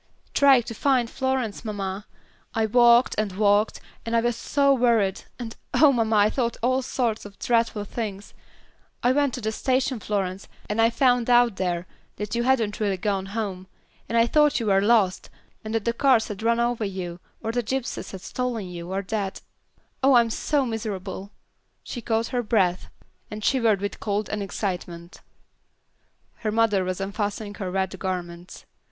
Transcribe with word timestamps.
"Trying 0.33 0.63
to 0.63 0.73
find 0.73 1.07
Florence, 1.11 1.63
mamma. 1.63 2.07
I 2.55 2.65
walked 2.65 3.13
and 3.19 3.33
walked, 3.33 3.79
and 4.03 4.15
I 4.15 4.21
was 4.21 4.35
so 4.35 4.73
worried, 4.73 5.25
and 5.37 5.55
oh, 5.75 5.91
mamma, 5.91 6.15
I 6.15 6.29
thought 6.31 6.57
all 6.63 6.81
sorts 6.81 7.23
of 7.23 7.37
dreadful 7.37 7.83
things. 7.85 8.33
I 9.03 9.11
went 9.11 9.35
to 9.35 9.41
the 9.41 9.51
station, 9.51 9.99
Florence, 9.99 10.47
and 10.67 10.81
I 10.81 10.89
found 10.89 11.29
out 11.29 11.57
there 11.57 11.85
that 12.15 12.33
you 12.33 12.41
hadn't 12.41 12.79
really 12.79 12.97
gone 12.97 13.27
home; 13.27 13.67
then 14.07 14.17
I 14.17 14.25
thought 14.25 14.59
you 14.59 14.65
were 14.65 14.81
lost, 14.81 15.29
or 15.63 15.69
that 15.69 15.85
the 15.85 15.93
cars 15.93 16.29
had 16.29 16.41
run 16.41 16.59
over 16.59 16.83
you, 16.83 17.19
or 17.43 17.51
the 17.51 17.61
gypsies 17.61 18.09
had 18.11 18.21
stolen 18.21 18.65
you, 18.65 18.91
or 18.91 19.03
that 19.03 19.41
oh 20.01 20.15
I'm 20.15 20.31
so 20.31 20.65
miserable," 20.65 21.29
she 21.83 22.01
caught 22.01 22.29
her 22.29 22.41
breath, 22.41 22.89
and 23.29 23.43
shivered 23.43 23.79
with 23.79 23.99
cold 23.99 24.29
and 24.29 24.41
excitement. 24.41 25.21
Her 26.37 26.51
mother 26.51 26.83
was 26.83 26.99
unfastening 26.99 27.53
her 27.53 27.71
wet 27.71 27.99
garments. 27.99 28.65